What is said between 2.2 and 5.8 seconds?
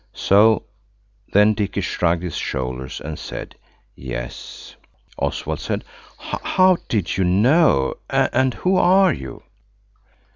his shoulders and said, "Yes." Oswald